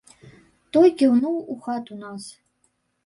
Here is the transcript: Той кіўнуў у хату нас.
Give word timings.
Той 0.77 0.89
кіўнуў 1.01 1.35
у 1.57 1.59
хату 1.67 2.01
нас. 2.03 2.23